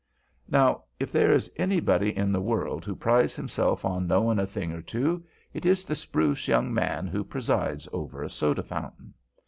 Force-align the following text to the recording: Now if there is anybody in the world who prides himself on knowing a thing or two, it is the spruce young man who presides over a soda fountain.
Now 0.49 0.85
if 0.99 1.11
there 1.11 1.31
is 1.31 1.51
anybody 1.57 2.17
in 2.17 2.31
the 2.31 2.41
world 2.41 2.85
who 2.85 2.95
prides 2.95 3.35
himself 3.35 3.85
on 3.85 4.07
knowing 4.07 4.39
a 4.39 4.47
thing 4.47 4.71
or 4.71 4.81
two, 4.81 5.23
it 5.53 5.63
is 5.63 5.85
the 5.85 5.93
spruce 5.93 6.47
young 6.47 6.73
man 6.73 7.05
who 7.05 7.23
presides 7.23 7.87
over 7.93 8.23
a 8.23 8.29
soda 8.31 8.63
fountain. 8.63 9.13